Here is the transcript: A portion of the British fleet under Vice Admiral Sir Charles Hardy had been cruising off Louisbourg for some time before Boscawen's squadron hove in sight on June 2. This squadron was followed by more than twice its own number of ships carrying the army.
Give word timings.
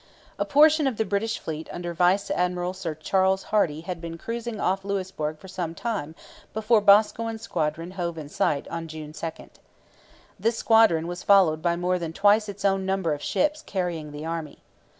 A 0.39 0.45
portion 0.45 0.87
of 0.87 0.97
the 0.97 1.05
British 1.05 1.37
fleet 1.37 1.69
under 1.71 1.93
Vice 1.93 2.31
Admiral 2.31 2.73
Sir 2.73 2.95
Charles 2.95 3.43
Hardy 3.53 3.81
had 3.81 4.01
been 4.01 4.17
cruising 4.17 4.59
off 4.59 4.83
Louisbourg 4.83 5.37
for 5.37 5.47
some 5.47 5.75
time 5.75 6.15
before 6.55 6.81
Boscawen's 6.81 7.43
squadron 7.43 7.91
hove 7.91 8.17
in 8.17 8.27
sight 8.27 8.67
on 8.69 8.87
June 8.87 9.13
2. 9.13 9.31
This 10.39 10.57
squadron 10.57 11.05
was 11.05 11.21
followed 11.21 11.61
by 11.61 11.75
more 11.75 11.99
than 11.99 12.13
twice 12.13 12.49
its 12.49 12.65
own 12.65 12.83
number 12.83 13.13
of 13.13 13.21
ships 13.21 13.61
carrying 13.61 14.11
the 14.11 14.25
army. 14.25 14.63